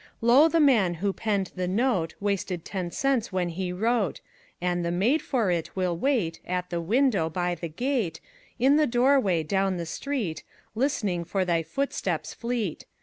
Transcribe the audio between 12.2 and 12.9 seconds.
fleet.